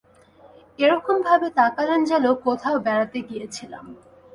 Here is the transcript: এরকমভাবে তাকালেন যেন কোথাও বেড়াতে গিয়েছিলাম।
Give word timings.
এরকমভাবে 0.79 1.47
তাকালেন 1.59 1.99
যেন 2.05 2.25
কোথাও 2.45 2.75
বেড়াতে 2.85 3.19
গিয়েছিলাম। 3.29 3.85